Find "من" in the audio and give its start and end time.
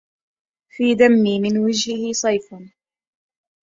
1.39-1.57